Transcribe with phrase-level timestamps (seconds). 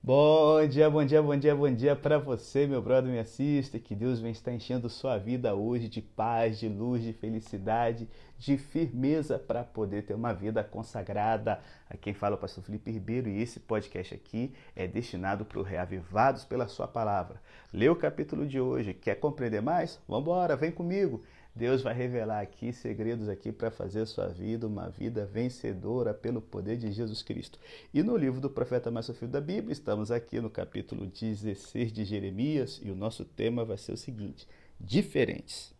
[0.00, 3.78] Bom dia, bom dia, bom dia, bom dia para você, meu brother, me assista.
[3.78, 8.08] Que Deus venha estar enchendo sua vida hoje de paz, de luz, de felicidade,
[8.38, 11.60] de firmeza para poder ter uma vida consagrada.
[11.90, 15.58] A quem fala é o pastor Felipe Ribeiro e esse podcast aqui é destinado para
[15.58, 17.42] o Reavivados pela Sua Palavra.
[17.72, 18.94] Lê o capítulo de hoje.
[18.94, 20.00] Quer compreender mais?
[20.08, 21.22] Vamos embora, vem comigo.
[21.58, 26.40] Deus vai revelar aqui segredos aqui para fazer a sua vida uma vida vencedora pelo
[26.40, 27.58] poder de Jesus Cristo.
[27.92, 32.04] E no livro do profeta mais sofrido da Bíblia, estamos aqui no capítulo 16 de
[32.04, 34.46] Jeremias e o nosso tema vai ser o seguinte:
[34.78, 35.74] diferentes.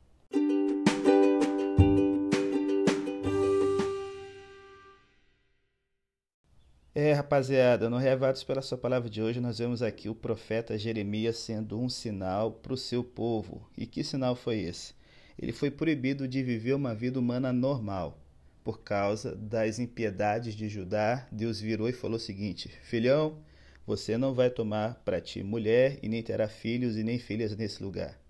[6.92, 11.36] É, rapaziada, no Reavados pela sua palavra de hoje, nós vemos aqui o profeta Jeremias
[11.36, 13.70] sendo um sinal para o seu povo.
[13.76, 14.97] E que sinal foi esse?
[15.38, 18.18] Ele foi proibido de viver uma vida humana normal.
[18.64, 23.38] Por causa das impiedades de Judá, Deus virou e falou o seguinte: Filhão,
[23.86, 27.82] você não vai tomar para ti mulher e nem terá filhos e nem filhas nesse
[27.82, 28.20] lugar.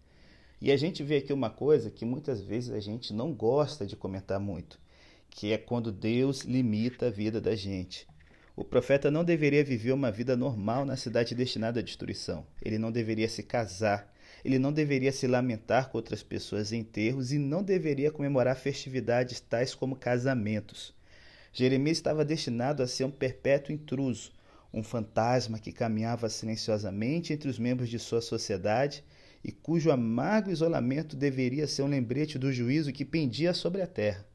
[0.60, 3.96] E a gente vê aqui uma coisa que muitas vezes a gente não gosta de
[3.96, 4.78] comentar muito,
[5.30, 8.06] que é quando Deus limita a vida da gente.
[8.54, 12.44] O profeta não deveria viver uma vida normal na cidade destinada à destruição.
[12.60, 14.12] Ele não deveria se casar,
[14.44, 19.40] ele não deveria se lamentar com outras pessoas em enterros e não deveria comemorar festividades
[19.40, 20.94] tais como casamentos.
[21.52, 24.32] Jeremias estava destinado a ser um perpétuo intruso,
[24.72, 29.02] um fantasma que caminhava silenciosamente entre os membros de sua sociedade
[29.42, 34.26] e cujo amargo isolamento deveria ser um lembrete do juízo que pendia sobre a terra.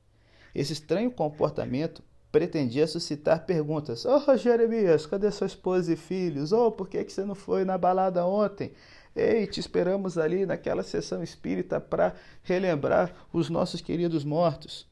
[0.55, 4.05] Esse estranho comportamento pretendia suscitar perguntas.
[4.05, 6.51] Oh, Jeremias, cadê sua esposa e filhos?
[6.51, 8.71] Oh, por que, que você não foi na balada ontem?
[9.15, 14.87] Ei, te esperamos ali naquela sessão espírita para relembrar os nossos queridos mortos.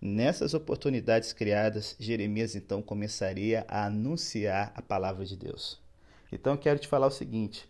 [0.00, 5.80] Nessas oportunidades criadas, Jeremias então começaria a anunciar a palavra de Deus.
[6.32, 7.68] Então quero te falar o seguinte: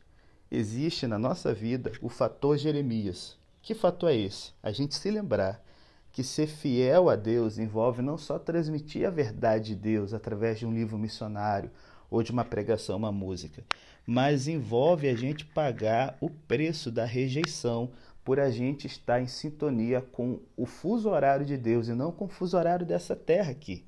[0.50, 3.36] existe na nossa vida o fator Jeremias.
[3.60, 4.52] Que fator é esse?
[4.62, 5.62] A gente se lembrar
[6.12, 10.64] que ser fiel a Deus envolve não só transmitir a verdade de Deus através de
[10.66, 11.70] um livro missionário
[12.10, 13.64] ou de uma pregação, uma música,
[14.04, 17.90] mas envolve a gente pagar o preço da rejeição
[18.24, 22.26] por a gente estar em sintonia com o fuso horário de Deus e não com
[22.26, 23.84] o fuso horário dessa terra aqui.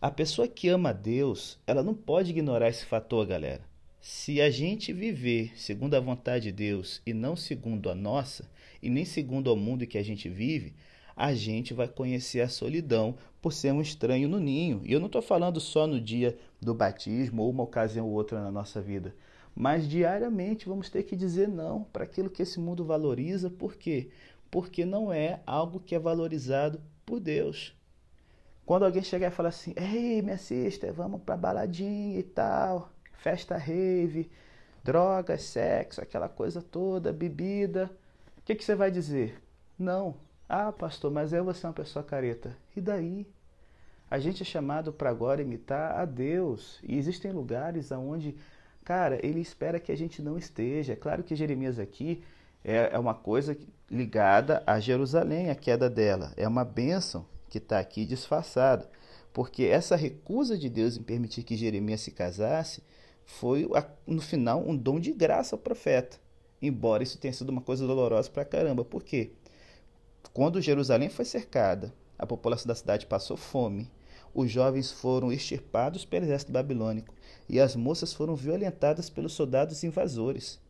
[0.00, 3.60] A pessoa que ama Deus, ela não pode ignorar esse fator, galera.
[4.00, 8.50] Se a gente viver segundo a vontade de Deus e não segundo a nossa,
[8.82, 10.74] e nem segundo o mundo que a gente vive,
[11.16, 14.82] a gente vai conhecer a solidão por ser um estranho no ninho.
[14.84, 18.40] E eu não estou falando só no dia do batismo ou uma ocasião ou outra
[18.40, 19.14] na nossa vida,
[19.54, 23.50] mas diariamente vamos ter que dizer não para aquilo que esse mundo valoriza.
[23.50, 24.10] Por quê?
[24.50, 27.74] Porque não é algo que é valorizado por Deus.
[28.64, 33.56] Quando alguém chegar e falar assim, ei, minha sister, vamos para baladinha e tal, festa
[33.56, 34.30] rave,
[34.84, 37.90] drogas, sexo, aquela coisa toda, bebida,
[38.38, 39.42] o que, que você vai dizer?
[39.78, 40.14] Não,
[40.52, 42.56] ah, pastor, mas eu vou ser uma pessoa careta.
[42.74, 43.24] E daí?
[44.10, 46.80] A gente é chamado para agora imitar a Deus.
[46.82, 48.34] E existem lugares onde,
[48.84, 50.94] cara, ele espera que a gente não esteja.
[50.94, 52.24] É claro que Jeremias aqui
[52.64, 53.56] é, é uma coisa
[53.88, 56.32] ligada a Jerusalém, a queda dela.
[56.36, 58.90] É uma bênção que está aqui disfarçada.
[59.32, 62.82] Porque essa recusa de Deus em permitir que Jeremias se casasse
[63.24, 63.68] foi,
[64.04, 66.18] no final, um dom de graça ao profeta.
[66.60, 68.84] Embora isso tenha sido uma coisa dolorosa para caramba.
[68.84, 69.34] Por quê?
[70.32, 73.90] Quando Jerusalém foi cercada, a população da cidade passou fome,
[74.32, 77.14] os jovens foram extirpados pelo exército babilônico
[77.48, 80.60] e as moças foram violentadas pelos soldados invasores.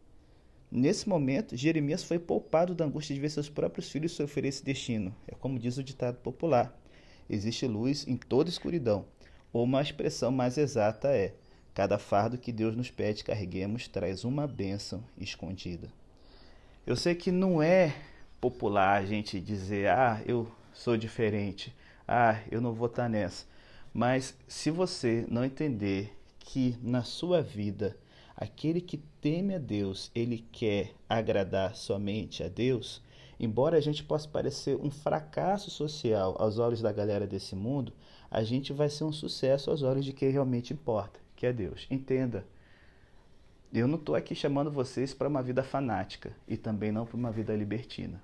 [0.70, 5.14] Nesse momento, Jeremias foi poupado da angústia de ver seus próprios filhos sofrer esse destino.
[5.26, 6.72] É como diz o ditado popular:
[7.28, 9.04] existe luz em toda escuridão.
[9.52, 11.34] Ou uma expressão mais exata é:
[11.74, 15.88] cada fardo que Deus nos pede carreguemos traz uma bênção escondida.
[16.86, 17.94] Eu sei que não é
[18.40, 21.74] popular a gente dizer, ah, eu sou diferente,
[22.06, 23.46] ah, eu não vou estar nessa.
[23.92, 27.96] Mas se você não entender que na sua vida
[28.36, 33.02] aquele que teme a Deus, ele quer agradar somente a Deus,
[33.38, 37.92] embora a gente possa parecer um fracasso social aos olhos da galera desse mundo,
[38.30, 41.86] a gente vai ser um sucesso aos olhos de quem realmente importa, que é Deus.
[41.90, 42.46] Entenda.
[43.72, 47.30] Eu não estou aqui chamando vocês para uma vida fanática e também não para uma
[47.30, 48.22] vida libertina.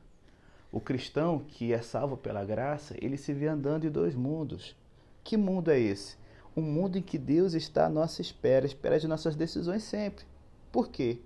[0.73, 4.77] O cristão que é salvo pela graça, ele se vê andando em dois mundos.
[5.23, 6.17] Que mundo é esse?
[6.57, 10.25] Um mundo em que Deus está à nossa espera, espera as nossas decisões sempre.
[10.73, 11.21] Por quê?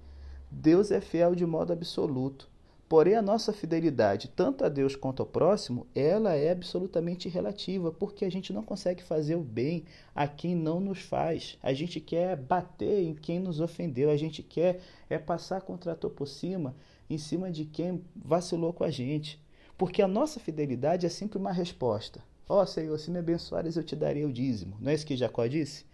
[0.50, 2.50] Deus é fiel de modo absoluto.
[2.90, 8.24] Porém, a nossa fidelidade, tanto a Deus quanto ao próximo, ela é absolutamente relativa, porque
[8.24, 11.56] a gente não consegue fazer o bem a quem não nos faz.
[11.62, 16.26] A gente quer bater em quem nos ofendeu, a gente quer é passar contrator por
[16.26, 16.74] cima,
[17.10, 19.42] em cima de quem vacilou com a gente.
[19.76, 22.22] Porque a nossa fidelidade é sempre uma resposta.
[22.48, 24.76] Ó oh, Senhor, se me abençoares, eu te darei o dízimo.
[24.80, 25.84] Não é isso que Jacó disse?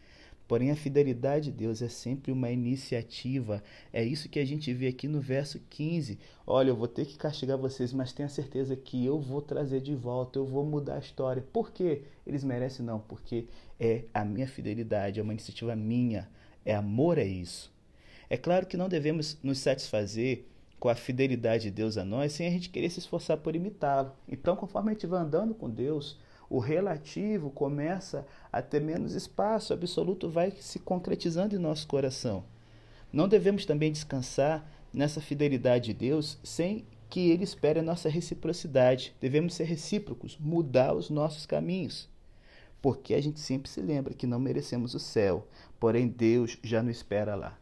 [0.49, 3.63] Porém, a fidelidade de Deus é sempre uma iniciativa.
[3.93, 6.19] É isso que a gente vê aqui no verso 15.
[6.47, 9.95] Olha, eu vou ter que castigar vocês, mas tenha certeza que eu vou trazer de
[9.95, 11.45] volta, eu vou mudar a história.
[11.53, 12.03] Por quê?
[12.25, 13.49] Eles merecem não, porque
[13.79, 16.29] é a minha fidelidade, é uma iniciativa minha.
[16.65, 17.75] É amor a isso.
[18.31, 20.45] É claro que não devemos nos satisfazer
[20.87, 24.13] com a fidelidade de Deus a nós sem a gente querer se esforçar por imitá-lo.
[24.29, 26.17] Então, conforme a gente vai andando com Deus,
[26.49, 32.45] o relativo começa a ter menos espaço, o absoluto vai se concretizando em nosso coração.
[33.13, 39.13] Não devemos também descansar nessa fidelidade de Deus sem que Ele espere a nossa reciprocidade.
[39.21, 42.09] Devemos ser recíprocos, mudar os nossos caminhos.
[42.81, 45.49] Porque a gente sempre se lembra que não merecemos o céu,
[45.81, 47.59] porém Deus já nos espera lá.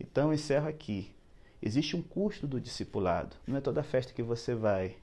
[0.00, 1.14] Então encerro aqui.
[1.62, 3.36] Existe um custo do discipulado.
[3.46, 4.96] Não é toda festa que você vai,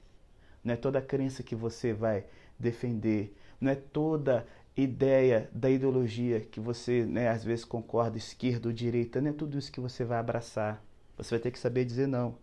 [0.62, 2.24] não é toda crença que você vai
[2.58, 4.46] defender, não é toda
[4.76, 9.58] ideia da ideologia que você, né, às vezes concorda, esquerda ou direita, não é tudo
[9.58, 10.82] isso que você vai abraçar.
[11.16, 12.36] Você vai ter que saber dizer não.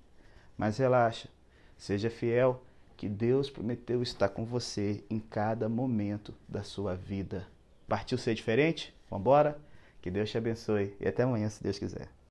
[0.57, 1.27] Mas relaxa,
[1.77, 2.63] seja fiel,
[2.95, 7.47] que Deus prometeu estar com você em cada momento da sua vida.
[7.87, 8.93] Partiu ser diferente?
[9.09, 9.59] Vambora?
[10.01, 12.11] Que Deus te abençoe e até amanhã, se Deus quiser.